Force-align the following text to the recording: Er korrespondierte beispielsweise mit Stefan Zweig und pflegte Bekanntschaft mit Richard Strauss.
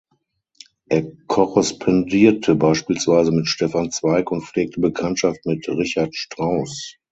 Er 0.89 1.11
korrespondierte 1.27 2.55
beispielsweise 2.55 3.31
mit 3.31 3.47
Stefan 3.47 3.91
Zweig 3.91 4.31
und 4.31 4.41
pflegte 4.43 4.79
Bekanntschaft 4.81 5.45
mit 5.45 5.69
Richard 5.69 6.15
Strauss. 6.15 6.95